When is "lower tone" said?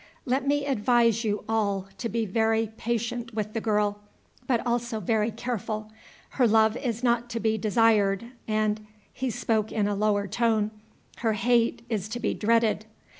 9.93-10.71